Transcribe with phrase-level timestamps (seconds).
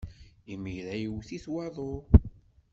[0.53, 1.91] Imir-a iwet-it waḍu.